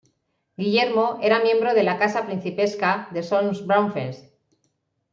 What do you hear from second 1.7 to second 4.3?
de la Casa Principesca de Solms-Braunfels.